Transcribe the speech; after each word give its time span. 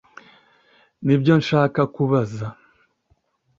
nibyo 1.05 1.33
nshaka 1.41 1.81
kubaza 1.93 2.47